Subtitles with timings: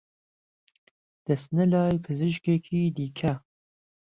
[1.25, 3.33] دەچنە لای پزیشکێکی دیکە